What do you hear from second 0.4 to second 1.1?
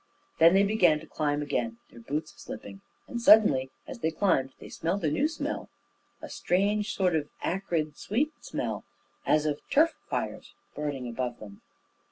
they began to